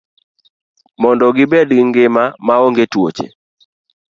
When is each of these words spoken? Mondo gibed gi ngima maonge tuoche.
Mondo 1.01 1.25
gibed 1.37 1.69
gi 1.77 1.81
ngima 1.87 2.23
maonge 2.47 2.85
tuoche. 2.91 3.25